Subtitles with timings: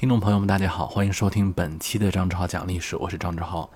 [0.00, 3.68] 听众朋友们，大家好，欢迎收听本期的张志豪讲历史，我是张志豪。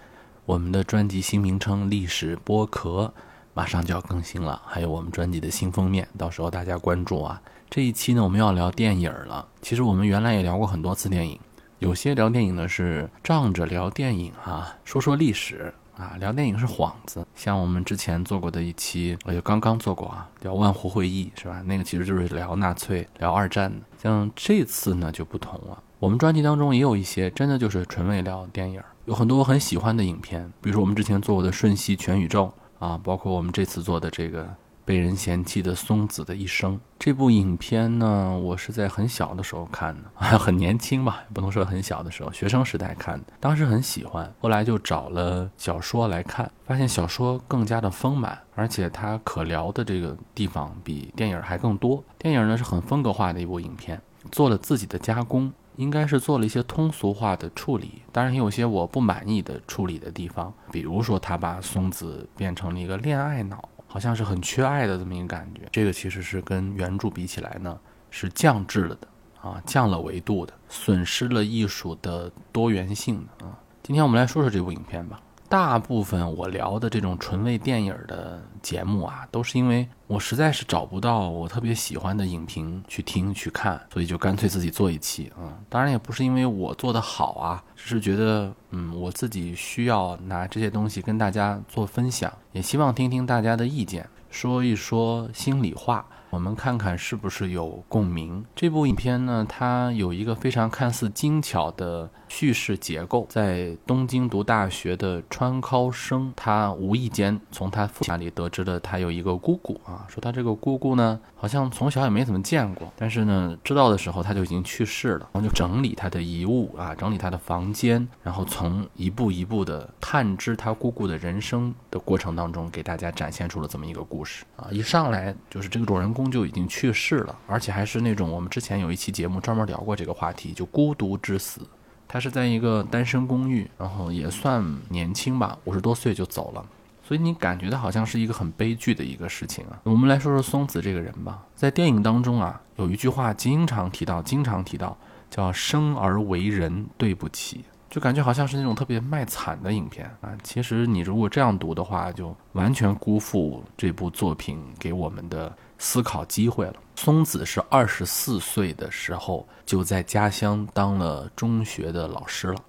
[0.47, 3.13] 我们的专辑新名称《历史剥壳》
[3.53, 7.43] 马上就要更新了，还有我们专辑的新封面，到时候大家关注啊。
[7.69, 9.47] 这一期呢，我们要聊电影了。
[9.61, 11.39] 其实我们原来也聊过很多次电影，
[11.79, 15.75] 有些聊电影呢是仗着聊电影啊，说说历史。
[15.97, 21.63] 啊，聊电影是幌子，像我们之前做过的一期，我就刚刚做过啊，叫万湖会议是吧？
[21.65, 23.77] 那个其实就是聊纳粹、聊二战的。
[24.03, 32.53] 像这次呢就不同了，我们专辑当中也有一些真的就是纯为聊电影，有很多我很喜欢的影片，比如说我们之前做过的《瞬息全宇宙》
[32.85, 34.49] 啊，包括我们这次做的这个。
[34.87, 40.03] 被人嫌弃的松子的一生这部影片呢，我是在很小的时候看的，
[40.39, 52.05] 很年轻吧，不能说很小的时候，学生时代看的，当时很喜欢，后来就找了小说来看，发现小说更加的丰满，而且它可聊的这个地方比电影还更多。
[52.19, 53.99] 电影呢是很风格化的一部影片，
[54.31, 63.69] 做了自己的加工，应该是做了一些通俗化的处理，当然也有些我不满意的处理的地方，比如说他把松子变成了一个恋爱脑。
[63.87, 67.79] 好像是很缺爱的这么一个感觉，这个其实是跟原著比起来呢，
[68.11, 69.07] 是降质了的
[69.41, 73.57] 啊，降了维度的，损失了艺术的多元性啊。
[73.85, 75.21] 今天我们来说说这部影片吧。
[75.55, 85.55] 大部分我聊的这种纯为电影的节目啊，都是因为我实在是找不到我特别喜欢的影评去听去看，所以就干脆自己做一期啊。
[85.69, 96.05] 当然也不是因为我做的好啊，只是觉得嗯，我自己需要拿这些东西跟大家做分享，也希望听听大家的意见，说一说心里话。
[96.35, 98.45] 我们看看是不是有共鸣。
[98.57, 103.25] 这部影片呢，它有一个非常看似精巧的叙事结构。
[103.31, 115.29] 在东京读大学的川尻生，他无意间从他父亲那里得知了他有一个姑姑啊，说他这个姑姑呢，好像从小也没怎么见过，但是呢，知道的时候他就已经去世了。
[115.33, 124.67] 然后就整理他的遗物啊，整理他的房间，然后从一步一步的探知他姑姑的人生的过程当中，给大家展现出了这么一个故事啊。
[124.73, 126.24] 一上来就是这个主人公。
[126.31, 131.61] 就已经去世了，而且还是那种我们之前有一期节目专门聊过这个话题，就孤独之死。
[132.07, 136.65] 他是在一个单身公寓，然后也算年轻吧，五十多岁就走了，
[137.03, 139.81] 所以你感觉的好像是一个很悲剧的一个事情啊。
[139.85, 144.97] 我们来说说松子这个人吧，在电影当中啊，有一句话经常提到，经常提到，
[145.31, 147.65] 叫“生而为人，对不起”。
[147.91, 150.37] 就感觉好像是那种特别卖惨的影片啊！
[150.43, 156.75] 其实你如果这样读的话，就完全辜负这部作品给我们的思考机会了。
[156.97, 162.65] 松子是二十四岁的时候就在家乡当了中学的老师了，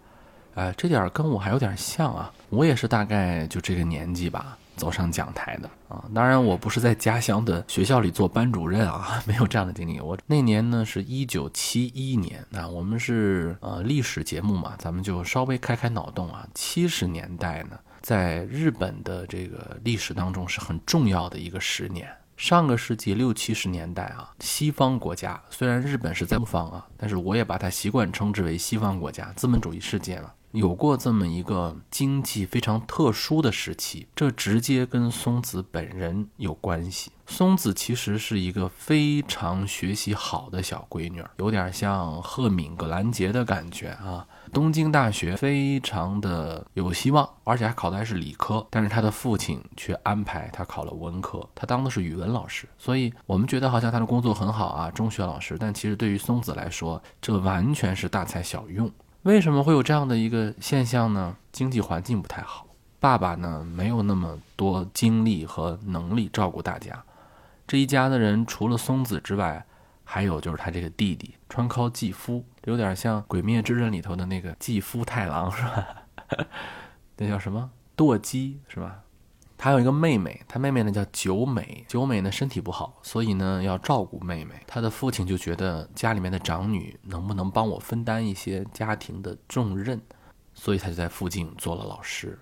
[0.55, 2.31] 哎，这点跟我还有点像啊！
[2.49, 4.57] 我也是大概就这个年纪吧。
[4.75, 10.01] 走上讲台的啊，当然我不是在家乡的学校里做班主任啊， 没有这样的经历。
[10.01, 16.45] 我那年呢是一九七一年，那我们是呃历史节目嘛，咱们就稍微开开脑洞啊。
[16.53, 22.13] 七十年代呢，在日本的这个历史当中是很重要的一个十年。
[22.37, 30.33] 上个世纪六七十年代啊，西方国家虽然日本是在东方啊，但是我也把它习惯称之为西方国家，资本主义世界了。
[30.51, 37.11] 有过这么一个经济非常特殊的时期，这直接跟松子本人有关系。
[37.27, 44.25] 松子其实是一个非常学习好的小闺女，有点像赫敏·格兰杰的感觉啊。
[44.53, 52.67] 东京大学非常的有希望，而且还考的还是理科，但是他的父亲却安排他考了文科，他当的是语文老师。
[52.77, 55.57] 所以我们觉得好像他的工作很好啊，中学老师。
[55.59, 58.89] 但其实对于松子来说，这完全是大材小用。
[59.23, 61.35] 为什么会有这样的一个现象呢？
[61.51, 62.67] 经济环境不太好，
[62.99, 67.03] 爸爸呢没有那么多精力和能力照顾大家。
[67.67, 69.65] 这一家的人除了松子之外，
[70.03, 75.87] 还有就是他这个弟弟川尻继夫，有点像《鬼灭之刃》里头的那个继夫太郎，是吧？
[77.17, 79.01] 那叫什么舵姬，是吧？
[79.57, 84.53] 他有一个妹妹，他妹妹呢叫九美，九美呢身体不好，所以呢要照顾妹妹。
[84.67, 89.99] 他的父亲就觉得家里面的长女能不能帮我分担一些家庭的重任，
[90.53, 92.37] 所以他就在附近做了老师，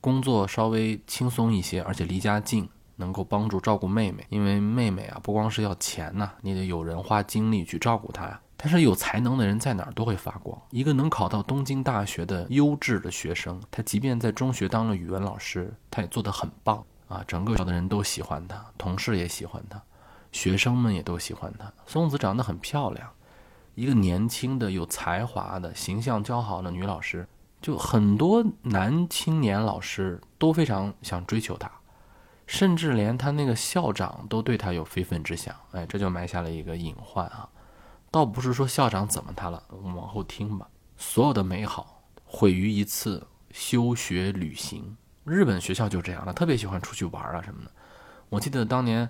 [0.00, 2.68] 工作稍微轻松一些，而且离家近，
[2.98, 4.26] 能够帮助照顾妹妹。
[4.28, 8.38] 因为妹妹啊，不光是要钱呐，你得有人花精力去照顾她呀。
[8.60, 10.60] 但是有才能的人在哪儿都会发光。
[10.70, 17.22] 一个能考到东京大学的优质的学生，他即便在中学当了语文老师，他也做得很棒啊！
[17.24, 19.80] 整个校的人都喜欢他，同事也喜欢他，
[20.32, 21.72] 学生们也都喜欢他。
[21.86, 23.08] 松子长得很漂亮，
[23.76, 27.28] 一个年轻的、有才华的、形象姣好的女老师，
[27.62, 31.70] 就很多男青年老师都非常想追求她，
[32.48, 35.54] 甚至连他那个校长都对他有非分之想。
[35.72, 37.46] 哎，这就埋下了一个隐患啊！
[38.10, 40.66] 倒不是说校长怎么他了，我们往后听吧。
[40.96, 44.96] 所有的美好毁于一次休学旅行。
[45.24, 47.70] 日本学校就这样了，特别喜欢出去玩啊什么的。
[48.30, 49.06] 我记得当年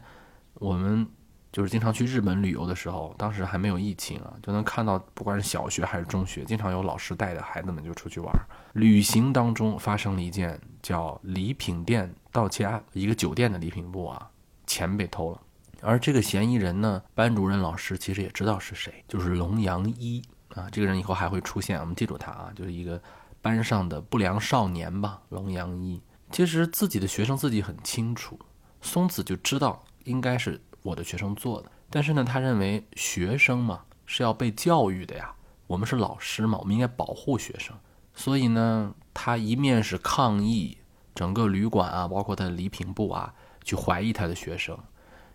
[0.55, 1.07] 我们
[1.53, 8.35] 就是经常去日本旅游的时候，当时还没有疫情啊，就能看到不管是小学还是中学，经常有老师带着孩子们就出去玩。
[8.73, 14.31] 旅行当中发生了一件叫礼品店盗窃案，一个酒店的礼品部啊，
[14.65, 15.41] 钱被偷了。
[15.81, 20.23] 而这个嫌疑人呢，班主任老师其实也知道是谁，就是龙阳一
[20.55, 20.69] 啊。
[20.71, 23.03] 这个人以后还会出现，我们记住他啊，就是一个
[23.43, 25.21] 班上的不良少年吧。
[25.31, 26.01] 龙阳一
[26.31, 28.39] 其实自己的学生自己很清楚，
[28.81, 35.35] 松子就知道应该是我的学生做的，但是呢，他认为学生嘛是要被教育的呀，
[35.67, 37.77] 我们是老师嘛，我们应该保护学生，
[38.15, 40.79] 所以呢，他一面是抗议
[41.19, 43.35] 整个旅馆啊，包括他的礼品部啊，
[43.65, 44.79] 去怀疑他的学生。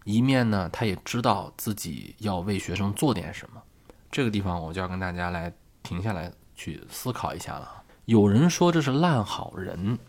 [0.06, 3.62] 一面呢，他也知道自己要为学生做点什么。
[4.09, 5.51] 这个地方我就要跟大家来
[5.81, 7.83] 停下来去思考一下了。
[8.06, 10.00] 有人说这是烂好人，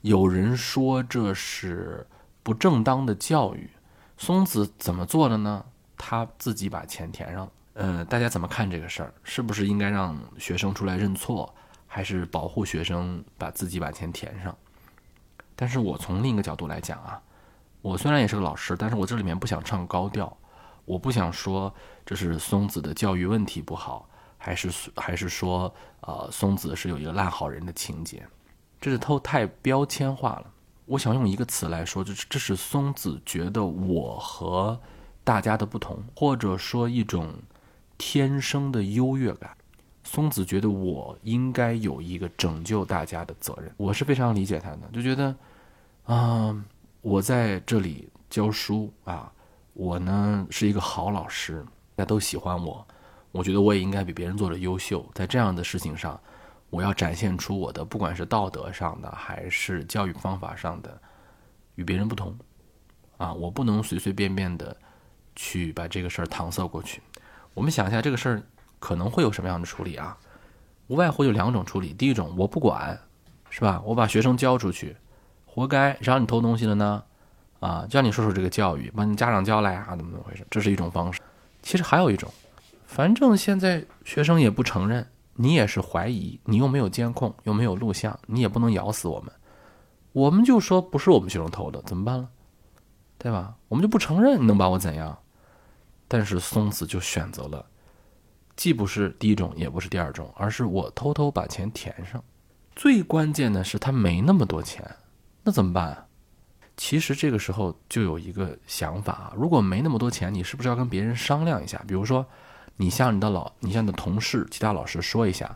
[0.00, 2.04] 有人说这是
[2.42, 3.70] 不正当的教育。
[4.18, 5.64] 松子怎么做的呢？
[5.96, 7.48] 他自己把钱填上。
[7.74, 9.14] 呃，大家怎么看这个事儿？
[9.22, 11.54] 是不是应该让学生出来认错，
[11.86, 14.56] 还是保护学生把自己把钱填上？
[15.60, 17.20] 但是我从另一个角度来讲啊。
[17.82, 20.34] 我虽然也是个老师，但是我这里面不想唱高调，
[20.84, 21.72] 我不想说
[22.04, 28.26] 这是松子的教育问题不好，还是还是说呃松子是有一个烂好人的情节，
[28.80, 30.46] 这是都太标签化了。
[30.84, 34.78] 我想用一个词来说，就是这是松子觉得我和
[35.24, 37.32] 大家的不同，或者说一种
[37.96, 39.56] 天生的优越感。
[40.04, 45.34] 松子觉得我应该有一个拯救大家的责任，我是非常理解他的，就觉得
[46.04, 46.64] 啊。
[47.02, 49.32] 我在这里教书啊，
[49.72, 51.64] 我呢是一个好老师，
[51.96, 52.86] 大家都喜欢我，
[53.32, 55.02] 我觉得我也应该比别人做的优秀。
[55.14, 56.20] 在这样的事情上，
[56.68, 61.00] 我要展现出我的，不管是道德上的还是教育方法上的，
[61.76, 62.36] 与别人不同
[63.16, 64.76] 啊，我不能随随便便的
[65.34, 67.00] 去把这个事儿搪塞过去。
[67.54, 68.42] 我们想一下，这个事儿
[68.78, 70.18] 可能会有什么样的处理啊？
[70.88, 73.00] 无外乎有两种处理，第一种我不管，
[73.48, 73.80] 是吧？
[73.86, 74.94] 我把学生交出去。
[75.52, 77.02] 活该，谁让你偷东西了呢？
[77.58, 80.46] 啊，叫你说说这个教育，把你家长叫来啊，怎么怎么回事？
[80.48, 81.20] 这是一种方式。
[81.60, 82.30] 其实还有一种，
[82.86, 85.04] 反正现在学生也不承认，
[85.34, 89.32] 你也是怀疑，你又没有监控，又没有录像，你也不能咬死我们。
[90.12, 92.28] 我们就说不是我们学生偷的，怎么办了？
[93.18, 93.54] 对吧？
[93.68, 95.18] 我们就不承认，你能把我怎样？
[96.08, 97.66] 但是松子就选择了，
[98.56, 102.22] 既不是第一种，也不是第二种，而是我偷偷把钱填上。
[102.74, 104.82] 最关键的是，他没那么多钱。
[105.42, 106.06] 那怎么办？
[106.76, 111.82] 其实这个时候就有一个想法啊，如果没那么多钱，你是不是要跟别人商量一下？
[111.86, 112.24] 比如说，
[112.76, 115.54] 你向你的老，你向你的同事、其他老师说一下，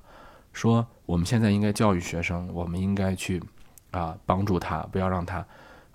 [0.53, 3.43] 说我们现在应该教育学生，我们应该去
[3.91, 5.47] 啊帮助他，不要让他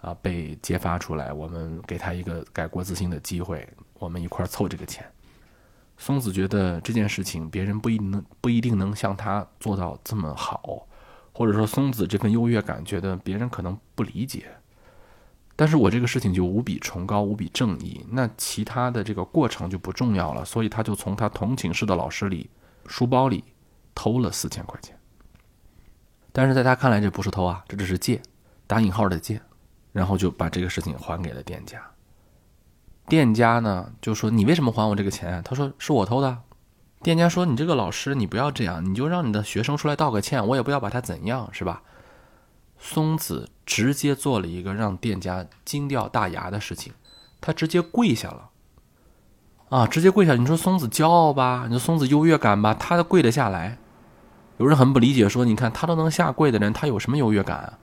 [0.02, 3.68] 啊被揭发出来，我们给他一个改过自新的机会，
[4.00, 5.06] 我们一块儿凑这个钱。
[5.98, 10.88] 松子觉得这件事情别人不一定能不一定能像他做到这么好。
[11.40, 14.52] 或者说松子这份优越感，觉得别人可能不理解，
[15.56, 20.44] 但是我这个事情就无比崇高、无比正义，那其他的这个过程就不重要了。
[20.44, 22.50] 所以他就从他同寝室的老师里
[22.88, 23.42] 书包里
[23.96, 25.00] 偷了四千块钱，
[26.34, 28.22] 但是在他看来这不是偷啊，这只是借，
[28.68, 29.42] 打引号的借，
[29.94, 31.82] 然后就把这个事情还给了店家。
[33.08, 36.38] 店家呢就说：“你为什么还我这个钱？”他说：“是我偷的。”
[37.02, 41.82] 店家说：“你这个老师，你不要这样，你就让你的学生出来道个歉，我也不要把他怎样，是吧？”
[42.78, 46.94] 松子直接做了一个让店家惊掉大牙的事情，
[47.42, 48.50] 他直接跪下了。
[49.70, 50.34] 啊，直接跪下！
[50.36, 51.66] 你说松子骄傲吧？
[51.68, 52.74] 你说松子优越感吧？
[52.74, 53.78] 他都跪得下来？
[54.58, 57.80] 有人很不理解，说：“你看他都能下跪的人，他有什么优越感啊？”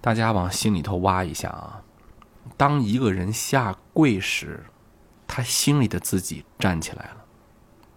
[0.00, 1.82] 大家往心里头挖一下啊！
[2.56, 4.64] 当一个人下跪时，
[5.26, 7.25] 他心里的自己站起来了。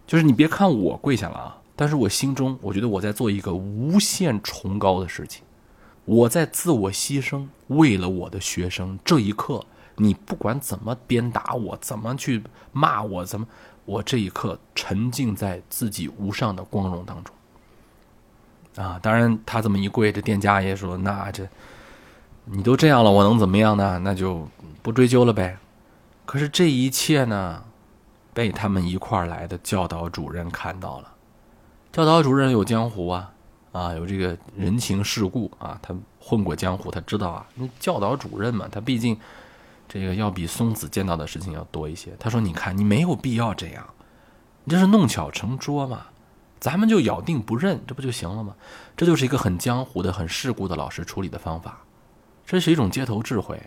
[0.10, 5.44] 就是你别看我跪下了啊，但是我心中我觉得我在做一个无限崇高的事情，
[6.04, 8.98] 我在自我牺牲，为了我的学生。
[9.06, 9.64] 这一刻，
[9.98, 13.46] 你不管怎么鞭打我，怎么去骂我，怎么，
[13.86, 17.36] 我这一刻沉浸在自己无上的光荣当中。
[18.84, 21.48] 啊，当然他这么一跪，这店家也说，那这
[22.46, 24.00] 你都这样了，我能怎么样呢？
[24.00, 24.48] 那就
[24.82, 25.60] 不追究了呗。
[26.26, 27.64] 可是这一切呢？
[28.40, 31.14] 被他们一块儿来的教导主任看到了，
[31.92, 33.34] 教导主任有江湖啊，
[33.74, 37.46] 啊，有这个人情世故啊，他混过江湖，他知道啊。
[37.56, 39.20] 那教导主任嘛，他毕竟
[39.90, 42.16] 这个要比松子见到的事情要多一些。
[42.18, 43.86] 他说：“你看，你没有必要这样，
[44.64, 46.06] 你这是弄巧成拙嘛？
[46.62, 48.56] 咱们就咬定不认，这不就行了吗？
[48.96, 51.80] 这就是一个很江湖的、很世故的老师处理的方法，
[52.46, 53.62] 这是一种街头智慧。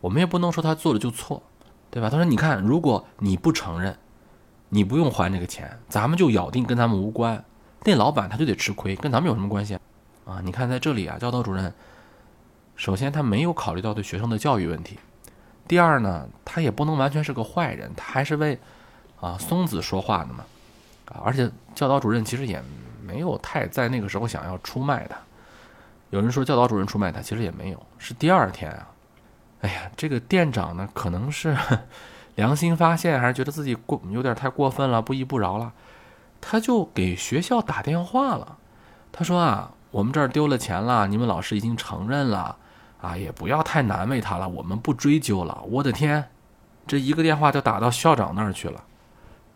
[0.00, 1.40] 我们也不能说他做的就错，
[1.88, 2.10] 对吧？
[2.10, 3.96] 他说：“你看，如果你不承认，
[4.68, 7.42] 你不用还这个钱，咱们就咬定跟咱们无关。
[7.84, 9.78] 那老板他就得吃亏，跟咱们有什么关系
[10.24, 10.40] 啊？
[10.42, 11.72] 你看在这里啊，教导主任，
[12.76, 14.98] 首先他没有考虑到对学生的教育问题，
[15.66, 18.58] 第二呢，他也不能完全是个坏人，他还是为
[19.20, 20.44] 啊松子说话的嘛。”
[21.08, 22.62] 啊，而且教导主任其实也
[23.02, 25.16] 没有太在那个时候想要出卖他。
[26.10, 28.88] 有人说教导主任出卖他，其实也没有，是第二天啊。
[29.62, 31.56] 哎呀，这个店长呢，可能是
[32.38, 35.72] 良心发现，还是觉得自己过有点太过分了，不依不饶了，
[36.40, 38.58] 他就给学校打电话了。
[39.10, 42.54] 他说啊，我们这儿丢了钱了，你们老师已经承认了，
[43.00, 45.60] 啊，也不要太难为他了，我们不追究了。
[45.68, 46.30] 我的天，
[46.86, 48.84] 这一个电话就打到校长那儿去了，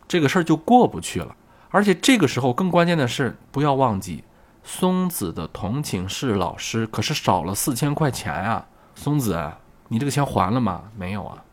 [0.08, 1.36] 这个事儿就过不去了。
[1.70, 4.24] 而且这个时候更关键的是，不要忘记，
[4.64, 8.66] 松子的同寝室老师可是少了四千块钱啊！
[8.96, 9.52] 松子，
[9.86, 10.82] 你这个钱还了吗？
[10.96, 11.44] 没有啊。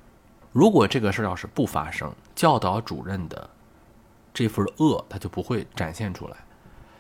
[0.52, 3.50] 如果这个事儿要是不发生，教导主任的
[4.34, 6.38] 这份恶他就不会展现出来。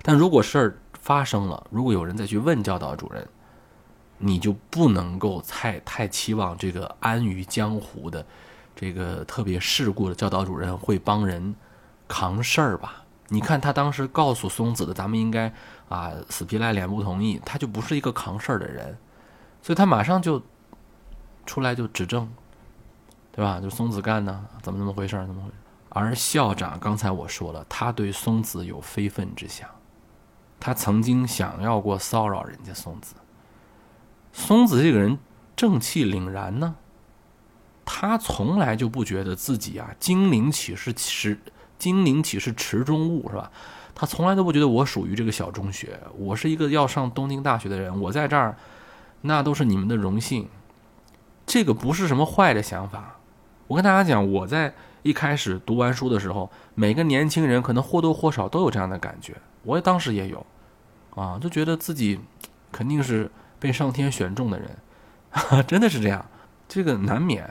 [0.02, 3.28] 但如果事儿发生了，如果有人再去问教导主任，
[4.18, 8.26] 你就不能够太太期望这个安于江湖的、
[8.76, 11.56] 这个特别世故的教导主任会帮人
[12.08, 13.04] 扛事儿吧？
[13.30, 15.54] 你看他当时告诉松子的，咱们应该
[15.88, 18.98] 啊死皮赖脸不同意，他就不是一个扛事儿的人，
[19.62, 20.42] 所以他马上就
[21.46, 22.28] 出来就指证，
[23.40, 23.58] 对吧？
[23.62, 25.16] 就松子干的，怎么怎么回事？
[25.26, 25.54] 怎么回事？
[25.88, 29.70] 而校长刚才我说了，他对松子有非分之想，
[30.60, 33.16] 他曾经想要过骚扰人家松子。
[34.34, 35.18] 松子这个人
[35.56, 36.76] 正气凛然呢，
[37.86, 41.40] 他从来就不觉得自己啊精灵岂是池。
[41.78, 43.50] 精灵岂是池中物，是吧？
[43.96, 48.58] 他从来都不觉得我属于这个小中学，我是一个要上东京大学的人，我在这儿，
[49.22, 50.50] 那都是你们的荣幸。
[51.46, 53.16] 这个不是什么坏的想法。
[53.70, 54.74] 我跟大家讲，我在
[55.04, 60.44] 一开始读完书的时候，每个年轻人可能或多或少都有这样的感觉，我也当时也有，
[61.14, 62.20] 啊，就觉得自己
[62.72, 64.76] 肯定是被上天选中的人，
[65.68, 66.26] 真的是这样，
[66.68, 67.48] 这个难免。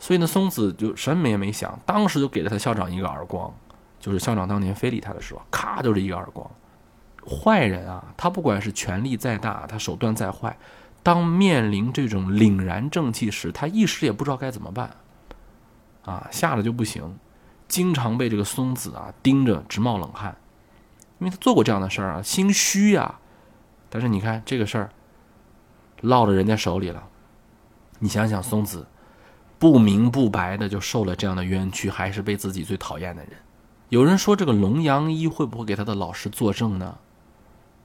[0.00, 3.54] 所以呢，松子就什么也没想，当时就给了他校长一个耳光，
[4.00, 6.50] 就是校长当年非礼他的时候，咔就是一个耳光。
[7.24, 10.58] 坏人啊，他不管是权力再大，他手段再坏，
[11.04, 14.90] 当面临这种凛然正气时，他一时也不知道该怎么办，
[16.06, 17.18] 啊，吓得就不行，
[17.68, 20.34] 经常被这个松子啊盯着直冒冷汗，
[21.18, 23.16] 因为他做过这样的事儿啊，心虚呀。
[23.90, 24.90] 但是你看这个事儿
[26.00, 27.06] 落到人家手里了，
[27.98, 28.86] 你想想松子。
[29.58, 33.32] 不明不白的就受了这样的冤屈，还是被自己最讨厌的人。
[33.88, 36.98] 有人说这个龙阳一会不会给他的老师作证呢？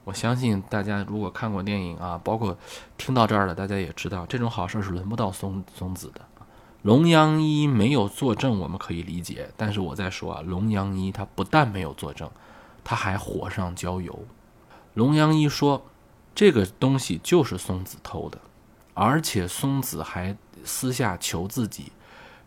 [0.04, 2.58] 我相信大家如果看过电影啊，包括
[2.98, 6.20] 听到这儿了，大家也知道这种好事是轮不到松松子的。
[6.82, 9.50] 龙阳一没有作证，我们可以理解。
[9.56, 12.30] 但是我在说啊，龙阳一他不但没有作证，
[12.84, 14.24] 他还火上浇油。
[14.94, 15.82] 龙阳一说
[16.34, 18.38] 这个东西就是松子偷的，
[18.94, 20.36] 而且松子还。
[20.64, 21.90] 私下求自己，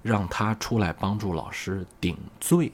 [0.01, 2.71] 让他出来帮助老师顶罪。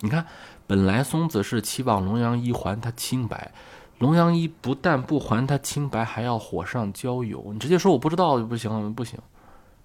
[0.00, 0.26] 你看，
[0.66, 3.54] 本来松子是期望龙阳一还他清白，
[4.00, 7.42] 龙阳一不但不还他清白，还要火上浇油。
[7.54, 9.18] 你直接说我不知道就不行了，不行。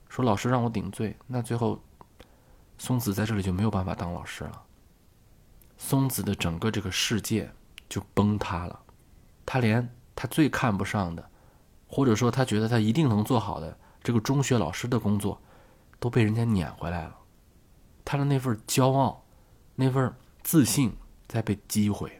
[0.10, 1.82] 说老师让我顶罪，那最后
[2.78, 4.64] 松子在这里就没有办法当老师了。
[5.78, 7.50] 松子的整个这个世界
[7.88, 8.80] 就崩塌了，
[9.46, 11.30] 他连他最看不上的，
[11.88, 13.78] 或者说他觉得他一定能做好的。
[14.02, 15.42] 这个中学老师的工作
[16.00, 17.16] 都被人家撵回来了，
[18.04, 19.24] 他的那份骄傲、
[19.76, 20.96] 那份自信
[21.28, 22.20] 在被击毁。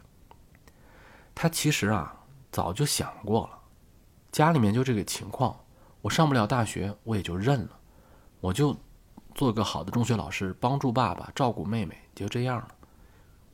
[1.34, 3.60] 他其实啊，早就想过了，
[4.32, 5.58] 家里面就这个情况，
[6.02, 7.79] 我上不了大学，我也就认了，
[8.40, 8.76] 我就
[9.36, 12.68] 做个好的中学老师，帮助爸爸，照顾妹妹，就这样了。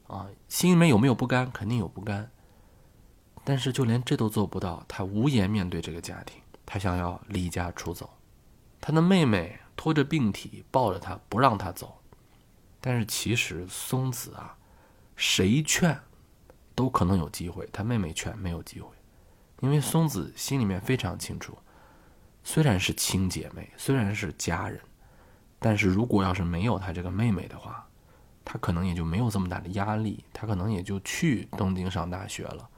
[0.08, 1.52] 啊，心里面有没有不甘？
[1.52, 2.30] 肯定有不甘，
[3.44, 6.40] 但是就连这都做不到，他无颜面对这个家庭。
[6.68, 8.10] 他想要离家出走，
[8.82, 11.96] 他的妹妹拖着病体抱着他不让他走，
[12.82, 14.58] 但是其实松子啊，
[15.16, 16.00] 谁劝
[16.74, 18.90] 都可能有机会，他妹妹劝没有机会，
[19.62, 21.56] 因为松子心里面非常清楚，
[22.46, 24.80] 虽然是亲姐妹，虽然是家人，
[25.60, 27.86] 但是如果要是没有她这个妹妹的话，
[28.46, 32.70] 她可能也就没有这么大的压力，她可能也就去东京上大学了，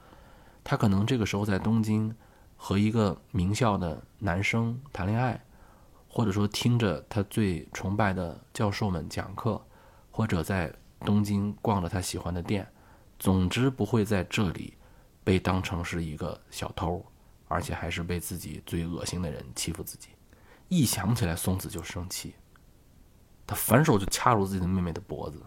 [0.64, 2.12] 她可能这个时候在东京。
[2.60, 5.40] 和一个名校的男生谈恋爱，
[6.10, 9.64] 或者说听着他最崇拜的教授们讲课，
[10.10, 12.68] 或者在东京逛着他喜欢的店，
[13.20, 14.74] 总之不会在这里
[15.24, 17.06] 被当成是一个小偷，
[17.48, 20.10] 而且还是被自己最恶心的人欺负自己。
[20.68, 22.36] 一想起来，松子就生气，
[23.46, 25.42] 他反手就掐住自己的妹妹的脖子。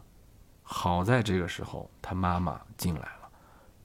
[0.63, 3.31] 好在这个时候，他妈妈进来了，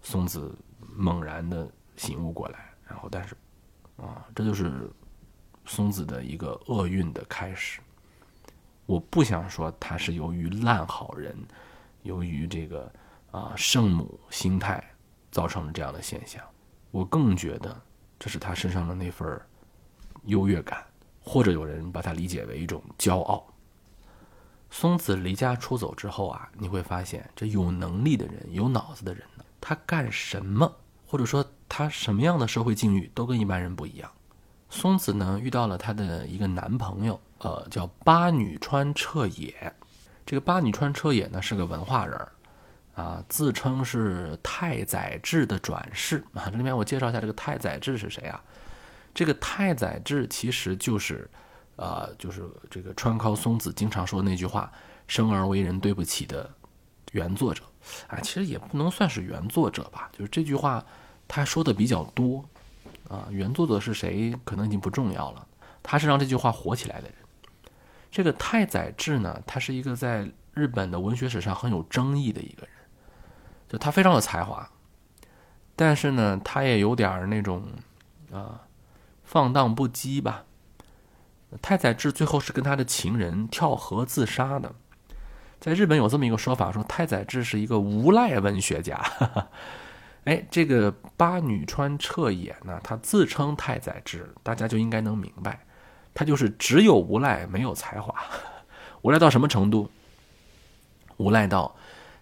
[0.01, 3.35] 松子猛然的醒悟过来，然后但是，
[3.97, 4.89] 啊，这就是
[5.65, 7.81] 松子的一个厄运的开始。
[8.85, 11.35] 我不想说他是由于烂好人，
[12.03, 12.89] 由于这个
[13.31, 14.81] 啊圣母心态
[15.31, 16.41] 造成了这样的现象。
[16.91, 17.81] 我更觉得
[18.19, 19.41] 这是他身上的那份
[20.25, 20.83] 优越感，
[21.21, 23.45] 或者有人把它理解为一种骄傲。
[24.71, 30.73] 松子离家出走之后啊，你会发现这有能力的人、有脑子的人呢，他干什么，
[31.05, 34.11] 或者说他什么样的社会境遇都跟一般人不一样。
[34.69, 37.19] 松子呢遇到了她的一个男朋友。
[37.39, 39.53] 呃，叫八女川彻也，
[40.25, 42.27] 这个八女川彻也呢是个文化人
[42.95, 46.49] 啊，自称是太宰治的转世啊。
[46.49, 48.41] 这里面我介绍一下，这个太宰治是谁啊？
[49.13, 51.29] 这个太宰治其实就是，
[51.75, 54.71] 呃，就是这个川尻松子经常说那句话
[55.07, 56.49] “生而为人对不起”的
[57.11, 57.63] 原作者
[58.07, 58.19] 啊。
[58.21, 60.83] 其实也不能算是原作者吧，就是这句话
[61.27, 62.43] 他说的比较多
[63.09, 63.27] 啊。
[63.29, 65.47] 原作者是谁，可能已经不重要了。
[65.83, 67.15] 他是让这句话火起来的人。
[68.09, 72.74] 这个太宰治呢，他是一个在日本的文学史上很有争议的一个人，
[73.67, 74.69] 就他非常有才华，
[75.75, 77.63] 但是呢，他也有点那种
[78.31, 78.61] 啊
[79.23, 80.43] 放荡不羁吧。
[81.61, 84.73] 太宰治最后是跟他的情人跳河自杀的，
[85.59, 89.01] 在日本有这么一个说法，说太宰治是一个无赖文学家。
[90.25, 95.65] 哎，这个八女川彻也呢，他自称太宰治，大家就应该能明白。
[96.13, 98.13] 他就是只有无赖没有才华，
[99.03, 99.89] 无赖到什么程度？
[101.17, 101.75] 无赖到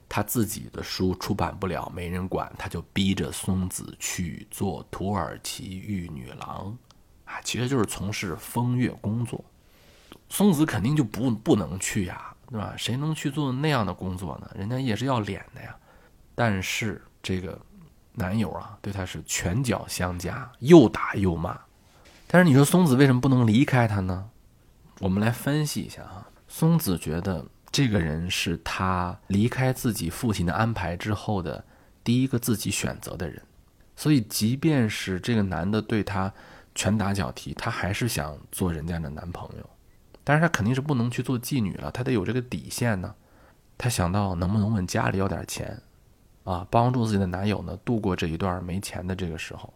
[0.07, 6.77] 他自己的书出版不了，没人管，他就逼着松子去做土耳其玉女郎，
[7.25, 9.43] 啊，其实就是从事风月工作。
[10.29, 12.73] 松子肯定就不不能去呀，对吧？
[12.77, 14.49] 谁能去做那样的工作呢？
[14.55, 15.75] 人家也是要脸的呀。
[16.35, 17.59] 但是这个
[18.13, 21.59] 男友啊，对他是拳脚相加，又打又骂。
[22.27, 24.29] 但是你说松子为什么不能离开他呢？
[24.99, 26.27] 我们来分析一下啊。
[26.47, 31.65] 松子觉得这个人是他离开自己父亲的安排之后的
[32.03, 33.41] 第一个自己选择的人，
[33.95, 36.31] 所以即便是这个男的对他
[36.75, 39.67] 拳打脚踢，他还是想做人家的男朋友。
[40.23, 43.15] 但是他肯定是不能去做妓女了，他得有这个底线呢。
[43.75, 45.81] 他想到能不能问家里要点钱，
[46.43, 49.73] 啊，帮助自己的男友呢度过这一段没钱的这个时候。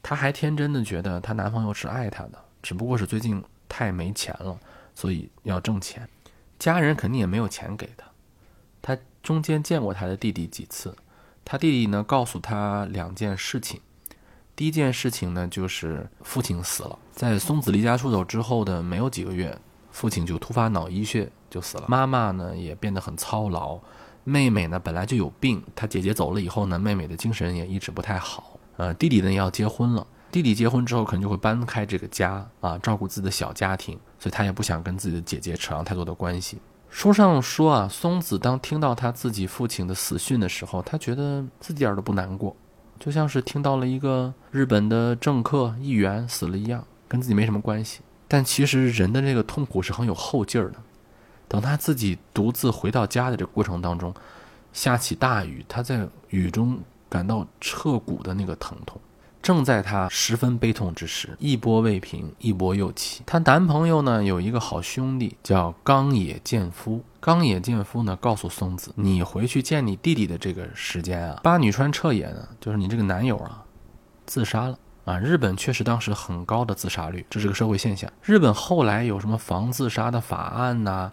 [0.00, 4.56] 她还天真的觉得她男朋友是爱她的，只不过是最近太没钱了，
[4.94, 6.08] 所以要挣钱。
[6.60, 8.06] 家人肯定也没有钱给他。
[8.80, 10.94] 他中间见过他的弟弟几次，
[11.44, 13.80] 他弟弟呢告诉他两件事情。
[14.54, 19.58] 第一件事情呢就是父亲死了，在松子离家出走之后的没有几个月，
[19.90, 21.86] 父亲就突发脑溢血就死了。
[21.88, 23.80] 妈妈呢也变得很操劳，
[24.24, 28.60] 妹妹呢本来就有病，她姐姐走了以后呢，妹妹的精神也一直不太好。
[28.76, 36.58] 呃，弟弟呢要结婚了，弟弟结婚之后可能就会搬开这个家啊，照顾自己的小家庭，所以他也不想跟自己的姐姐扯上太多的关系。
[36.88, 42.54] 书上说啊，松子当听到他自己父亲的死讯的时候，他觉得自己一点都不难过，
[42.98, 48.00] 就像是听到了一个日本的政客议员死了一样，跟自己没什么关系。
[48.28, 50.78] 但其实人的这个痛苦是很有后劲儿的。
[51.48, 54.14] 等他自己独自回到家的这个过程当中，
[54.72, 56.78] 下起大雨，他在雨中。
[57.10, 59.00] 感到彻骨的那个疼痛，
[59.42, 63.22] 正在她十分悲痛之时，一波未平，一波又起。
[63.26, 73.64] 她男朋友呢有一个好兄弟叫冈野健夫，冈野健夫呢告诉松子，你回去见你弟弟的这个时间啊，八女川彻也呢，就是你这个男友啊，
[74.26, 75.18] 自杀了啊。
[75.18, 78.10] 日本确实当时很高的自杀率，这是个社会现象。
[78.22, 81.10] 日本后来有什么防自杀的法案呐，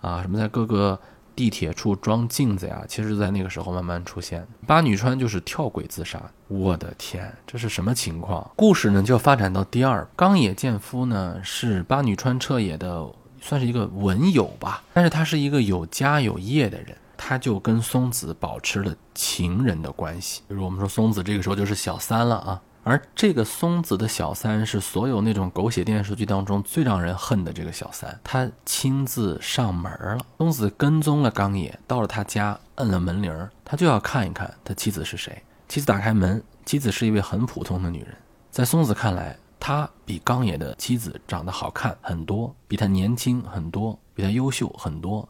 [0.00, 1.00] 啊，什么在各个。
[1.36, 4.46] 地铁处装镜子呀，其实在那个时候慢慢出现。
[4.66, 8.48] 八女川就是跳轨自杀，我的天，这是什么情况？
[8.54, 13.04] 故事呢就发展到第二，冈野健夫呢是八女川彻也的，
[13.40, 22.60] 算是一个文友吧，但是他是一个有家有业的人，他就跟松子保持了情人的关系，比如我们说松子这个时候就是小三了啊。
[22.84, 30.18] 而这个松子的小三是所有那种狗血电视剧当中最让人恨的这个小三，他亲自上门了。
[30.38, 35.42] 松子跟踪了冈野，到了他家，摁了门铃，他就要看一看他妻子是谁。
[35.66, 38.14] 妻子打开门，妻子是一位很普通的女人。
[38.50, 45.26] 在松子看来，她比冈野的妻子长得好看很多，比他年轻很多，比他优秀很多。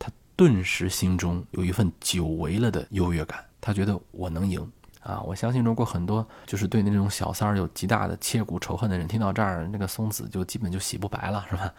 [0.00, 4.68] 他顿时心中有一份久违了的优越感，他觉得我能赢
[5.02, 5.20] 啊！
[5.22, 11.72] 我相信，如果很多就是对那种小三儿有极大的切骨仇恨的人，听到这儿，那个松子就基本就洗不白了，是吧？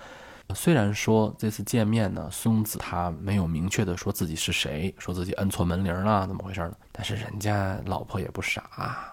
[0.54, 6.74] 虽然说这次见面呢，松子他没有明确的说自己是谁，说自己摁错门铃了，怎么回事呢？
[6.92, 8.62] 但是人家老婆也不傻，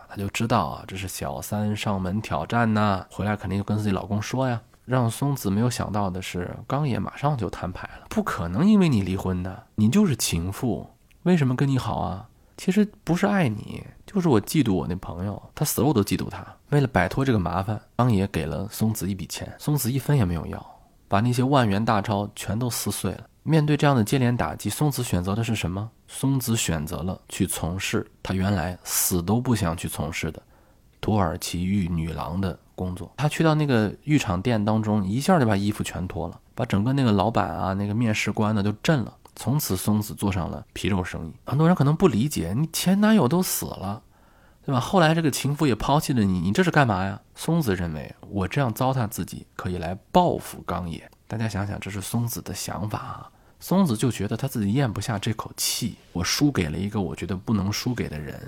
[0.09, 4.61] 他就知道啊，这是小三上门挑战呢，回来肯定就跟自己老公说呀。
[4.85, 10.91] 让松子没有想到的是，刚野马上就摊牌了，不可能因为你离婚的，你就是情妇，
[11.23, 12.27] 为什么跟你好啊？
[12.61, 16.47] 其实不是爱你，就是我嫉妒我那朋友，他死了我都嫉妒他。
[16.69, 20.79] 为了摆脱这个麻烦，张爷给了松子一笔钱，松子一分也没有要。
[21.09, 23.27] 把那些万元大钞全都撕碎了。
[23.45, 25.91] 面对这样的接连打击，松子选择的是什么？
[26.07, 30.43] 松子选择了去从事他原来死都不想去从事的
[31.01, 33.11] 土耳其浴女郎的工作。
[33.17, 39.15] 他去到那个浴场店当中，一下就把衣服全脱了，把整个那个老板啊、那个面试官呢都震了。
[39.37, 41.33] 从此，松子做上了皮肉生意。
[41.45, 44.03] 很多人可能不理解，你前男友都死了。
[44.63, 44.79] 对吧？
[44.79, 47.19] 后来这个情妇也抛弃了你，你这是干嘛呀？
[47.35, 51.11] 松子认为我这样糟蹋自己，可以来报复刚野。
[51.27, 53.31] 大家想想，这是松子的想法啊。
[53.59, 58.39] 松子就觉得他自己咽不下这口气，我输给了一个我觉得不能输给的人。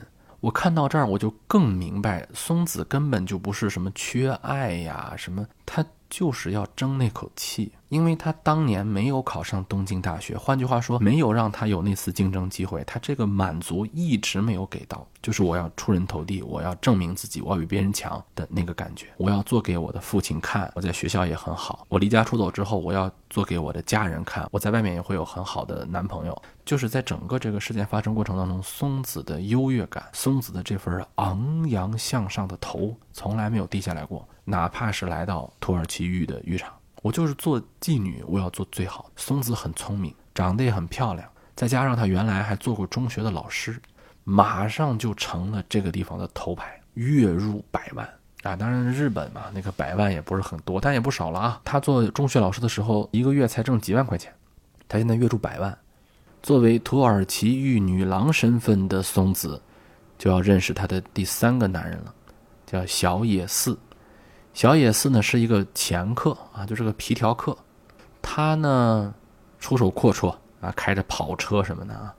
[0.40, 5.84] 我看到这儿，我就更明白，松子根本就不是什么缺爱呀，什么他。
[6.12, 15.06] 就是要争那口气，因为他当年没有考上东京大学，换句话说，没有让他有那次竞争机会，他这个满足一直没有给到。
[15.20, 26.42] 就是我要出人头地，我要证明自己，我要比别人强的那个感觉，我要做给我的父亲看，我在学校也很好，我离家出走之后，我要做给我的家人看，我在外面也会有很好的男朋友。
[26.64, 34.26] 就是在整个这个事件发生过程当中，松子的优越感，松子的这份昂扬向上的头，从来没有低下来过。
[34.44, 39.10] 哪怕是来到土耳其浴的浴场，我就是做妓女，我要做最好。
[39.16, 43.78] 松子很聪明，长得也很漂亮，再加上她原来还做过中学的老师，
[44.24, 48.08] 马上就成了这个地方的头牌，月入百万
[48.44, 48.56] 啊！
[48.56, 51.60] 当然，日本嘛，那个百万也不是很多，但也不少了啊。
[51.64, 54.32] 他做中学老师的时候，一个月才挣几万块钱，
[54.88, 55.76] 他现在月入百万。
[56.42, 59.60] 作为土耳其玉女郎身份的松子，
[60.18, 62.14] 就要认识他的第三个男人了，
[62.66, 63.78] 叫小野寺。
[64.54, 67.56] 小野寺呢是一个前客啊，就是个皮条客。
[68.20, 69.14] 他呢
[69.58, 72.14] 出手阔绰啊，开着跑车什么的啊，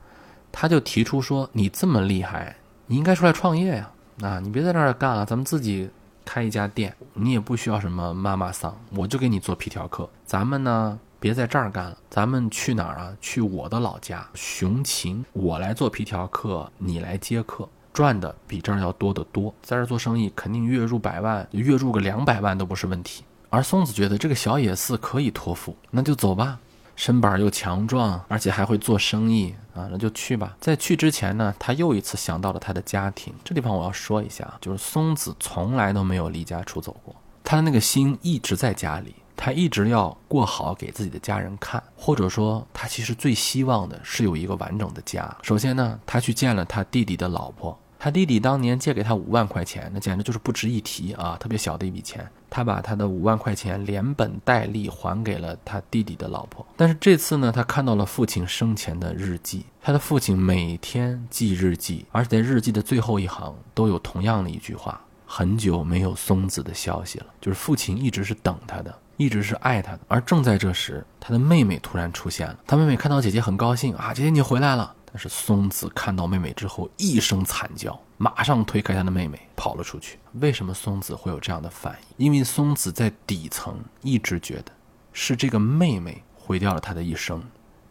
[0.52, 2.56] 他就提出说：“你这么厉害，
[2.88, 3.92] 你应该出来创业呀！
[4.22, 5.90] 啊，你别在这儿干了，咱们自己
[6.26, 6.96] 开一家店。
[7.14, 10.10] 你也不需要什么妈妈桑，我就给你做皮条客。
[10.26, 13.16] 咱们呢别在这儿干了，咱们去哪儿啊？
[13.22, 23.24] 去我的老家熊琴，我来做皮条客，你来接客。”赚的比这儿要多得多，在这儿做生意肯定月入百万，月入个两百万都不是问题。
[23.50, 26.60] 而松子觉得这个小野寺可以托付，那就走吧，
[26.96, 30.58] 身板又强壮，而且还会做生意啊，那就去吧。
[30.60, 33.32] 在去之前呢，他又一次想到了他的家庭。
[33.44, 39.16] 这地方我要说一下，就是松子从来都没有离家出走过，他的那个心一直在家里。
[39.36, 45.36] 他一直要过好给自己的家人看，或者说他其实最希望的是有一个完整的家。
[45.42, 52.30] 首先呢，他去见了他弟弟的老婆，他弟弟当年借给他五万块钱，那简直就是不值一提啊，特别小的一笔钱。
[52.50, 56.68] 他把他的五万块钱连本带利还给了他弟弟的老婆。
[56.76, 68.94] 但是这次呢，他看到了父亲生前的日记，他的父亲每天记日记，而且在日记的最后一行都有同样的一句话：很久没有松子的消息了，就是父亲一直是等他的。
[69.16, 72.60] 一直是爱他的，而正在这时，他的妹妹突然出现了。
[72.68, 74.94] 他妹妹看到姐姐很高兴啊，姐姐你回来了。
[75.14, 80.18] 但是松子看到妹妹之后一声惨叫，马上推开他的妹妹跑了出去。
[80.42, 82.26] 为什么松子会有这样的反应？
[82.26, 84.72] 因为松子在底层一直觉得
[85.12, 87.40] 是这个妹妹毁掉了他的一生。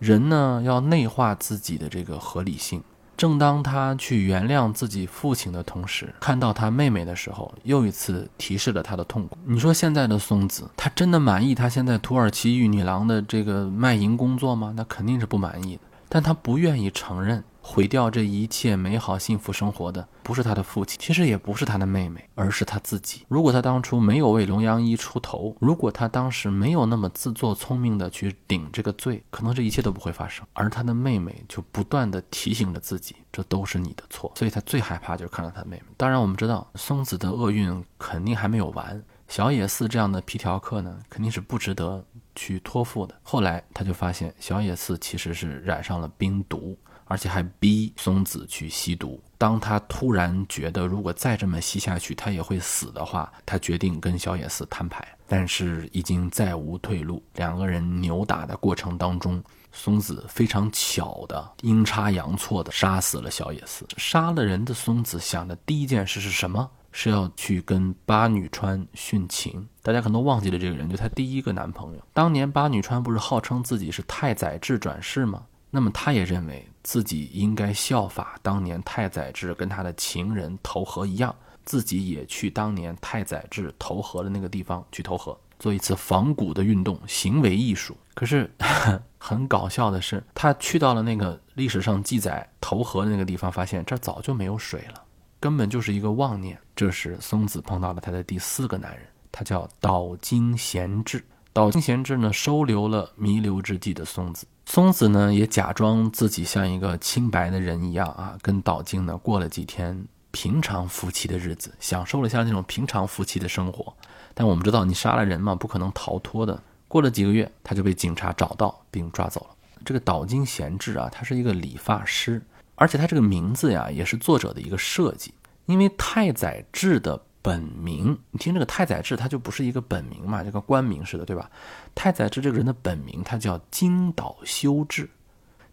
[0.00, 2.82] 人呢，要内化自己的这个合理性。
[3.16, 9.38] 正当他去原谅自己父亲的同时，看到他妹妹的时候，又一次提示了他的痛苦。
[9.44, 14.72] 你说现在的松子，他真的满意他现在土耳其玉女郎的这个卖淫工作吗？
[14.76, 15.82] 那肯定是不满意的。
[16.12, 17.42] 但他不愿意承认。
[17.64, 23.24] 毁掉这一切美好幸福生活的，不是他的父亲，其实也不是他的妹妹，而是他自己。
[23.28, 30.44] 如果他当初没有为龙阳一出头，如果他当时没有那么自作聪明的去顶这个罪，可能这一切都不会发生。
[30.52, 34.30] 而他的妹妹就不断的提醒着自己，这都是你的错。
[34.34, 35.84] 所以他最害怕就是看到他妹妹。
[35.96, 39.00] 当然，我们知道松子的厄运肯定还没有完。
[39.28, 43.14] 小野寺这样的皮条客呢，肯定是不值得去托付的。
[43.22, 46.78] 后来他就发现，小野寺其实是染上了冰毒。
[47.06, 49.22] 而且还逼松子去吸毒。
[49.36, 55.06] 当他突然觉得如果再这么吸下去他也会死的话，他决定跟小野寺摊牌。
[55.26, 59.42] 但是已经再无退路，两个人扭打的过程当中，
[59.72, 63.86] 松子非常巧的阴差阳错的杀死了小野寺。
[63.98, 66.70] 杀了人的松子想的第一件事是什么？
[66.92, 69.68] 是要去跟八女川殉情。
[69.82, 72.02] 大家可能忘记了这个人，就她第一个男朋友。
[72.12, 75.42] 当年八女川不是号称自己是太宰治转世吗？
[75.70, 87.96] 那么她也认为自己应该效法当年太宰治跟他的情人投河一样，自己也去当年太宰治投河的那个地方去投河，做一次仿古的运动，行为艺术。
[88.14, 88.48] 可是
[89.18, 95.02] 很搞笑的是，他去到了那个历史上记载投河的那个地方，发现这早就没有水了，
[95.40, 96.58] 根本就是一个妄念。
[96.76, 101.24] 这时松子碰到了他的第四个男人，他叫岛津贤治。
[101.54, 104.46] 岛津贤治呢，收留了弥留之际的松子。
[104.64, 113.92] 松子呢，也假装自己像一个清白的人一样啊，跟岛津呢过了几天平常夫妻的日子，享受了像那种平常夫妻的生活。
[114.32, 116.62] 但我们知道，你杀了人嘛，不可能逃脱的。
[116.88, 119.56] 过了几个月，他就被警察找到并抓走了。
[119.84, 122.40] 这个岛津贤治啊，他是一个理发师，
[122.76, 125.34] 而且他这个名字呀，也是作者的一个设计，
[125.66, 127.20] 因为太宰治的。
[127.42, 131.50] 本名，你听这个太宰治，他就不是一个本名嘛，就跟官名似的，对吧？
[131.92, 135.10] 太宰治这个人的本名，他叫金岛修治，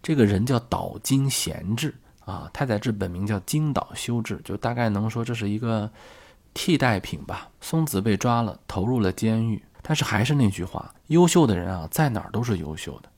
[0.02, 2.50] 这个人叫岛津贤治啊。
[2.52, 5.88] 太宰治本名叫金岛修治，就大概能说这是一个
[6.52, 7.48] 替代品吧。
[7.60, 13.08] 松子被抓了，投入了监狱，但是还是那句话，优秀的人啊，在哪儿都是优秀的。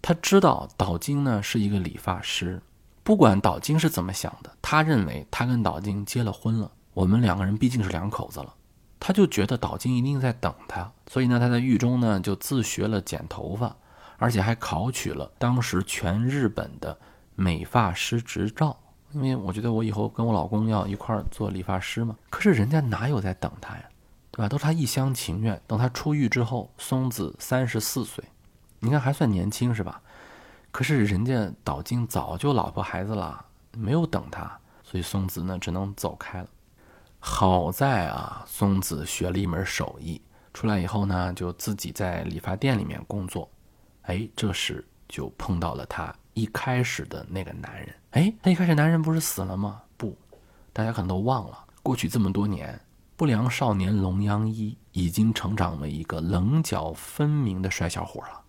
[0.00, 2.62] 他知道岛津呢是一个理发师，
[3.02, 6.70] 不管岛津是怎么想的，他认为他跟岛津结了婚了。
[6.98, 8.52] 我们两个人毕竟是两口子了，
[8.98, 13.76] 他就觉得岛津一定在等他，所以呢，他在狱中呢就自学了剪头发，
[14.16, 16.98] 而且还考取了当时全日本的
[17.36, 18.76] 美发师执照。
[19.12, 22.16] 因为我觉得我以后跟我老公要一块儿做理发师嘛。
[22.30, 23.84] 可是人家哪有在等他呀，
[24.32, 24.48] 对吧？
[24.48, 25.60] 都是他一厢情愿。
[25.68, 28.24] 等他出狱之后，松子三十四岁，
[28.80, 30.02] 你看还算年轻是吧？
[30.72, 33.44] 可是人家岛津早就老婆孩子了，
[33.76, 36.48] 没有等他，所以松子呢只能走开了。
[37.20, 40.20] 好在啊，松子学了一门手艺，
[40.54, 43.48] 出来以后呢，就自己在理发店里面工作。
[44.02, 47.94] 哎，这时就碰到了他一开始的那个男人。
[48.12, 49.82] 哎，他一开始男人不是死了吗？
[49.96, 50.16] 不，
[50.72, 52.80] 大家可能都忘了，过去这么多年，
[53.16, 58.40] 不良少年龙阳一已经成长为一个棱角分明的帅小伙了。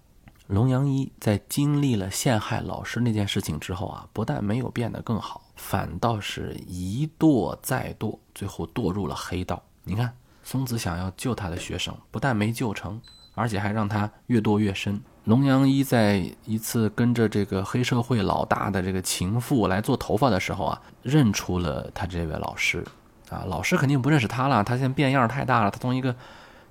[0.47, 5.43] 龙阳一在经历了陷害老师那件事情之后啊，不但没有变得更好。
[5.59, 9.61] 反倒是一堕再堕，最后堕入了黑道。
[9.83, 12.99] 你看，松子想要救他的学生，不但没救成，
[13.35, 14.99] 而且还让他越堕越深。
[15.25, 22.83] 龙阳一在一次跟着这个黑社会老大的这个情妇来做头发的时候啊，认出了他这位老师。
[23.29, 26.15] 啊，老师肯定不认识他了，他现在变样太大了，他从一个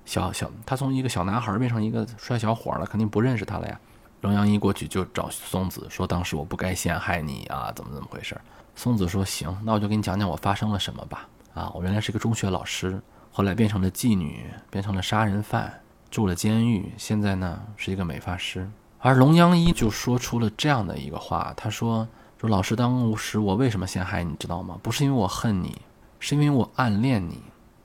[0.03, 3.79] 小小，他从一个小男孩变成一个帅小伙了，肯定不认识他了呀。
[4.21, 8.35] 龙阳一过去就找松子说：“当时我不该陷害你啊，怎么怎么回事？”
[8.79, 11.27] 松子说：“行，那我就给你讲讲我发生了什么吧。
[11.53, 12.97] 啊，我原来是个中学老师，
[13.29, 18.65] 后来变成了妓女，变成了杀人犯，住了监狱，现在呢是一个美发师。”
[18.99, 22.07] 而龙央一就说出了这样的一个话，他说
[22.39, 24.79] ：“说老师当时我为什么陷害你知道吗？
[24.81, 25.75] 不是因为我恨你，
[26.21, 27.37] 是因为我暗恋你。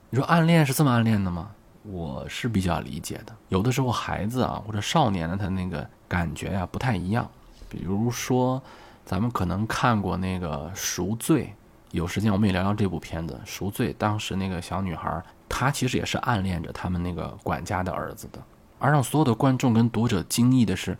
[0.09, 1.51] 你说暗恋是这么暗恋的吗？
[1.83, 3.35] 我是比较理解的。
[3.49, 7.29] 有的时候孩子啊或者少年的他那个感觉呀不太一样，
[7.67, 8.63] 比如说。”
[9.05, 11.43] 咱们可能看过那个《赎罪》，
[11.91, 13.93] 有时间我们也聊聊这部片子《赎罪》。
[13.99, 18.41] 当时那个小女孩，她其实也是暗恋着他们那个管家的儿子的。
[18.79, 20.97] 而让所有的观众跟读者惊异的是，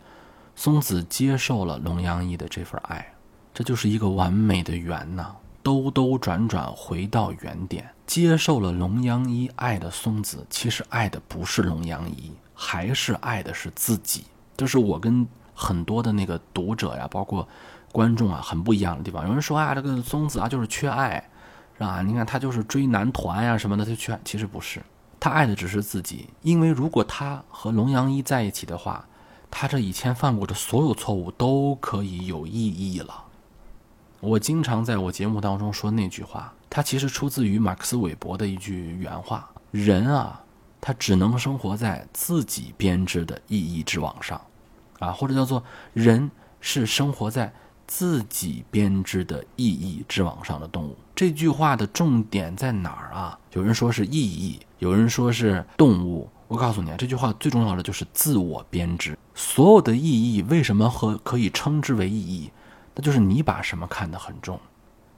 [0.54, 3.12] 松子接受了龙阳一的这份爱，
[3.52, 7.90] 这就是一个完美的圆呐，兜兜转转回到原点。
[8.06, 14.26] 接受了龙阳一爱的松子，其实爱的不是龙阳一，还是爱的是自己。
[14.56, 17.46] 这是我跟很多的那个读者呀，包括。
[17.96, 19.26] 观众啊，很不一样的地方。
[19.26, 21.14] 有人说啊，这个松子啊就是缺爱，
[21.78, 22.02] 是吧？
[22.02, 24.20] 你看他就是追男团呀什么的，他缺。
[24.22, 24.82] 其实不是，
[25.18, 26.28] 他爱的只是自己。
[26.42, 29.02] 因为如果他和龙阳一在一起的话，
[29.50, 33.24] 他这以前犯过的所有错误都可以有意义了。
[34.20, 40.38] 我经常在我节目当中说那句话，它其实出自于马克思韦伯的一句原话：人啊，
[40.82, 44.38] 他只能生活在自己编织的意义之网上，
[44.98, 46.30] 啊，或者叫做人
[46.60, 47.50] 是生活在。
[47.86, 53.38] 自己编织的意义之网上的动物，这句话的重点在哪儿啊？
[53.52, 56.28] 有人说是意义，有人说是动物。
[56.48, 59.18] 我告诉你啊，这句话最重要的就是自我编织。
[59.34, 62.50] 所有的意义为什么和可以称之为意义？
[62.94, 64.58] 那就是你把什么看得很重。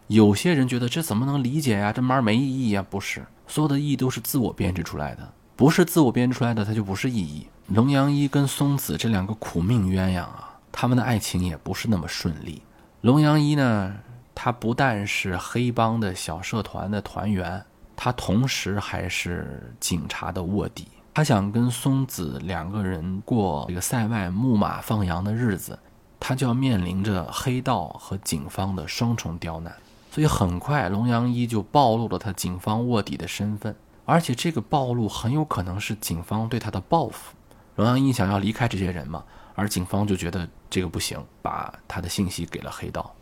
[0.06, 1.92] 有些人觉得这怎么能理解呀？
[1.92, 2.84] 这玩意儿没意义呀？
[2.88, 7.46] 不是，所有的意义都是自我编织出来的，不是自我编织出来的，它就不是意义。
[7.66, 12.62] 龙阳一跟松子这两个苦命鸳鸯啊，他们的爱情也不是那么顺利。
[13.00, 13.96] 龙阳一呢，
[14.34, 17.64] 他不但是黑帮的小社团的团员，
[17.96, 20.88] 他同时还是警察的卧底。
[21.14, 25.76] 他想跟松子两个人过这个塞外牧马放羊的日子，
[26.20, 29.74] 他就要面临着黑道和警方的双重刁难。
[30.12, 37.34] 所以很快，龙阳一就暴露了他警方卧底的身份，而且这个暴露很有可能是警方对他的报复。
[37.76, 39.24] 龙阳一想要离开这些人嘛，
[39.58, 43.12] 而警方就觉得这个不行，把他的信息给了黑道，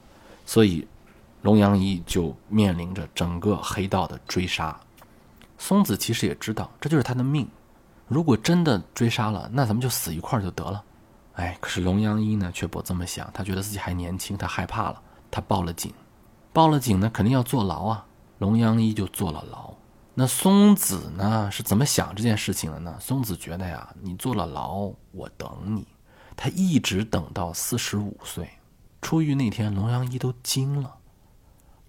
[0.45, 0.87] 所以
[1.41, 4.79] 龙阳一就面临着整个黑道的追杀。
[5.57, 7.49] 松子其实也知道，这就是他的命。
[8.07, 10.85] 如果真的追杀了，那咱们就死一块就得了。
[11.37, 13.31] 哎，可是龙阳一呢，却不这么想。
[13.33, 15.91] 他觉得自己还年轻，他害怕了，他报了警。
[16.53, 18.05] 报了警呢，肯定要坐牢啊。
[18.41, 19.73] 龙阳一就坐了牢。
[20.13, 22.95] 那松子呢，是怎么想这件事情的呢？
[23.01, 25.87] 松子觉得呀，你坐了牢，我等你。
[26.37, 28.49] 他一直等到四十五岁，
[29.01, 30.95] 出狱那天，龙阳一都惊了。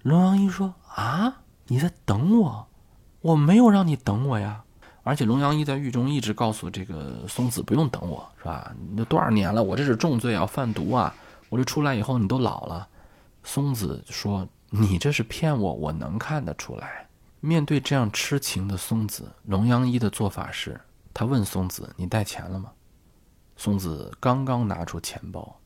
[0.04, 2.68] 龙阳一说：“啊，你在等我？
[3.22, 4.64] 我没有让你等我呀。”
[5.04, 8.74] 而且龙阳一在狱中一直告诉这个松子不用等我，是吧？
[8.90, 11.14] 你都多少年了，我这是重罪啊，贩毒啊！
[11.50, 12.88] 我这出来以后你都老了。
[13.44, 17.08] 松子说：“你这是骗我，我能看得出来。”
[17.40, 20.80] 面对这样痴情的松子，龙阳一的做法是，
[21.14, 22.70] 他问松子：“你带钱了吗？”
[23.58, 25.60] 松子刚刚拿出钱包，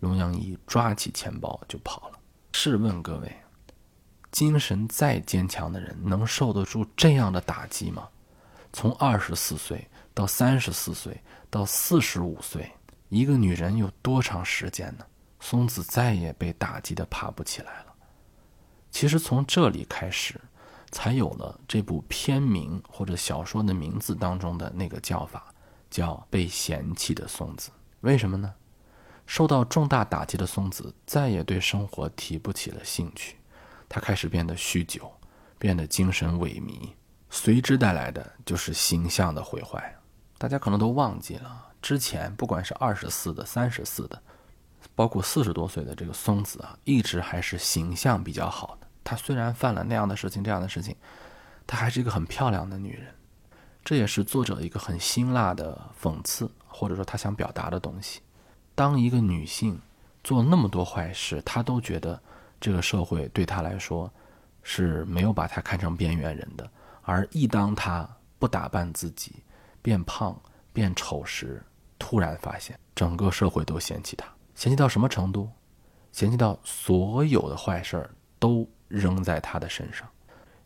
[0.00, 2.18] 龙阳一抓起钱包就跑了。
[2.52, 3.34] 试问各位，
[4.30, 8.06] 精神再坚强的人，能受得住这样的打击吗？
[8.72, 11.18] 从二十四岁到三十四岁
[11.50, 12.70] 到四十五岁，
[13.08, 15.04] 一个女人有多长时间呢？
[15.40, 17.86] 松子再也被打击的爬不起来了。
[18.90, 20.40] 其实从这里开始，
[20.90, 25.51] 才有了这部片名或者小说的名字当中的那个叫法，
[25.92, 27.70] 叫被嫌弃的松子。
[28.00, 28.52] 为什么呢？
[29.26, 33.36] 受到重大打击的松子再也对生活提不起了兴趣，
[33.88, 35.12] 他开始变得酗酒，
[35.58, 36.90] 变得精神萎靡。
[37.30, 39.94] 随之带来的就是形象的毁坏。
[40.38, 44.20] 大家可能都忘记了，之前不管是二十四的、三十四的，
[44.96, 48.88] 包括四十多岁的这个松子啊，一直还是形象比较好的。
[49.04, 50.96] 她虽然犯了那样的事情、这样的事情，
[51.64, 53.14] 她还是一个很漂亮的女人。
[53.84, 58.20] 这也是作者一个很辛辣的讽刺，或者说他想表达的东西。
[58.74, 59.78] 当一个女性
[60.24, 62.20] 做那么多坏事，她都觉得
[62.60, 64.10] 这个社会对她来说
[64.62, 66.70] 是没有把她看成边缘人的。
[67.02, 69.42] 而一当她不打扮自己，
[69.82, 70.40] 变胖
[70.72, 71.62] 变丑时，
[71.98, 75.50] 突然发现整个社会都嫌弃她，嫌弃到什么程度？
[76.12, 80.08] 嫌弃到所有的坏事儿都扔在她的身上。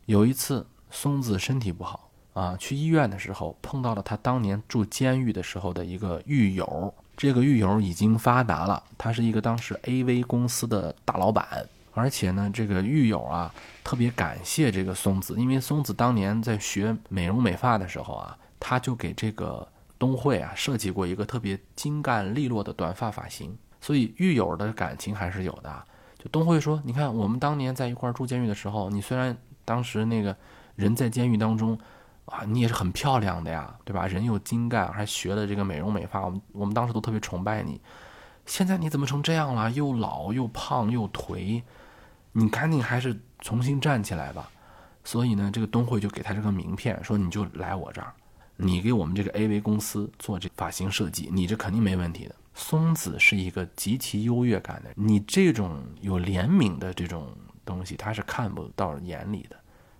[0.05, 2.06] 有一次，松子身体不好
[2.37, 6.93] 啊，去医院的时候碰到了他当年住监狱的时候的一个狱友。
[7.15, 11.67] 这个狱友已经发达了，他是一个当时 AV 公司的大老板。
[11.93, 13.51] 而且呢，这个狱友啊，
[13.83, 25.83] 特别感谢这个松子，因为松子当年在学美容美发的时候啊，他就给这个东慧啊设计过一个特别精干利落的短发发型，所以狱友的感情还是有的。
[26.19, 30.37] 就东慧说：“你看，我们当年在一块住监狱的时候，你虽然当时那个
[30.75, 31.75] 人在监狱当中
[32.27, 34.07] 啊，你也是很漂亮的呀，对吧？
[34.07, 37.81] 人又精干，还学了这个美容美发，我们我们当时都特别崇拜你。
[38.45, 39.69] 现在你怎么成这样了？
[39.71, 41.61] 又老又胖又颓。”
[42.33, 44.47] 你赶紧还是重新站起来吧。
[45.03, 48.13] 所以呢，这个东慧就给他这个名片，说你就来我这儿，
[48.57, 52.35] 你给我们这个 AV 公司做这发型设计，你这肯定没问题的。
[52.53, 57.33] 松子是一个极其优越感的，你这种有怜悯的这种
[57.65, 59.55] 东西，他是看不到眼里的，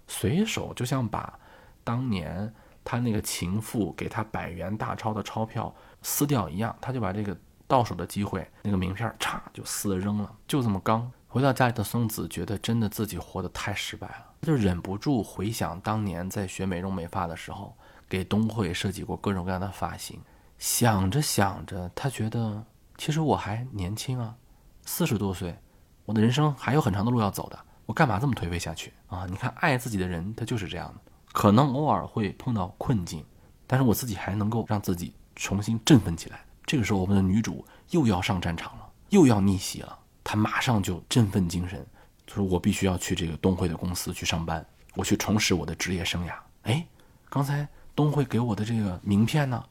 [0.07, 1.39] 随手就像把
[1.87, 7.33] 当年他那个情妇给他百元大钞的钞票撕掉一样，他就把这个
[7.65, 11.09] 到手的机会那个名片嚓就撕了扔了，就这么刚。
[11.29, 17.73] 回到家里的松子觉得真的自己活得太失败了，就忍不住回想当年在学美容美发的时候，
[18.09, 20.19] 给东慧设计过各种各样的发型。
[20.57, 22.61] 想着想着，他觉得
[22.97, 24.35] 其实我还年轻啊，
[24.83, 25.57] 四十多岁，
[26.05, 29.25] 我的人生还有很长的路要走的，我干嘛这么颓废下去啊？
[29.29, 31.06] 你看，爱自己的人他就是这样的，
[31.37, 33.23] 可能偶尔会碰到困境，
[33.67, 36.43] 但是我自己还能够让自己重新振奋起来。
[36.65, 39.99] 这个时候，我们的女主又要上战场了，又要逆袭了。
[40.23, 41.85] 她马上就振奋精神，
[42.25, 44.65] 就是我必须要去这个东汇的公司去上班，
[44.95, 46.33] 我去重拾我的职业生涯。
[46.63, 46.83] 哎，
[47.29, 49.63] 刚才东汇给我的这个名片呢？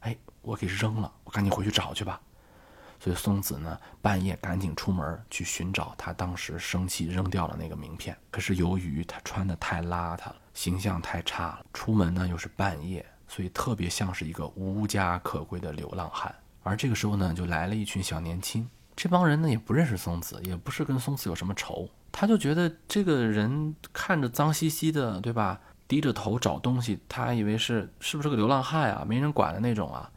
[0.00, 2.20] 哎，我给扔了，我赶紧回去找去吧。
[3.06, 8.16] 所以松子呢，半夜赶紧出门去寻找他当时生气扔掉了那个名片。
[8.32, 16.34] 可是由于他穿的太邋遢了，形象太差了，出门呢又是半夜，所以特别像是一个无家可归的流浪汉。
[16.64, 25.60] 而这个时候呢，就来了一群小年轻，这帮人呢也不认识松子，也不是跟松子有什么仇，他就觉得这个人看着脏兮兮的，对吧？
[25.86, 30.10] 低着头找东西，他以为是是不是个流浪汉啊，没人管的那种啊，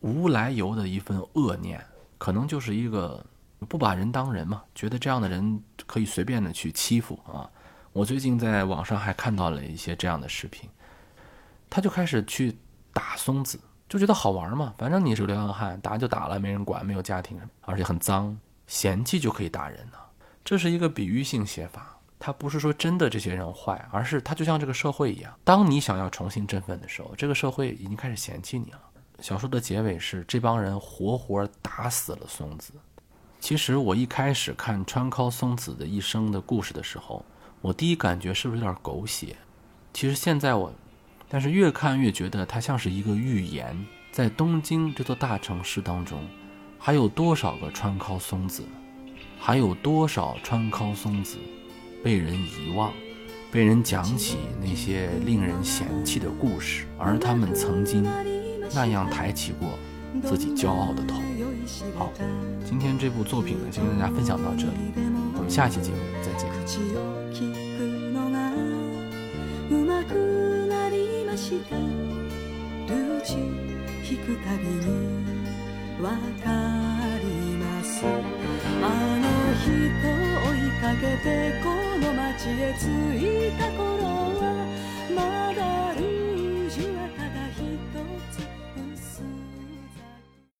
[0.00, 1.82] 无来由的一份恶念。
[2.18, 3.24] 可能就是一个
[3.68, 7.48] 不把人当人嘛，觉得这样的人可以随便的去欺负啊。
[7.92, 10.68] 我最近在网上还看到了一些这样的视频，
[11.70, 12.58] 他就开始去
[12.92, 13.58] 打松子，
[13.88, 14.74] 就觉得好玩嘛。
[14.76, 18.36] 反正你是个流浪汉，打就打了，没人管，没有家庭，而且很脏，
[18.66, 19.98] 嫌弃就可以打人呢。
[20.44, 28.80] 这是一个比喻性写法，他不是说真的这些人坏，而是他就像这个社会一样，当你想要重新振奋的时候，这个社会已经开始嫌弃你了。
[29.20, 32.72] 小说的结尾是这帮人活活打死了松子。
[33.40, 37.24] 其实我一开始看川尻松子的一生的故事的时候，
[37.60, 39.36] 我第一感觉是不是有点狗血？
[39.92, 40.72] 其实现在我，
[41.28, 43.76] 但是越看越觉得它像是一个寓言。
[44.10, 46.26] 在东京这座大城市当中，
[46.78, 48.62] 还有多少个川尻松子？
[49.38, 51.36] 还有多少川尻松子
[52.02, 52.92] 被人遗忘，
[53.52, 58.04] 被人讲起那些令人嫌弃的故事，而他们曾经。
[58.74, 59.78] 那样抬起过
[60.28, 61.22] 自己骄傲的头。
[61.96, 62.12] 好，
[62.64, 64.92] 今天这部作品呢，就跟大家分享到这里，
[65.34, 66.44] 我们下期节目再见。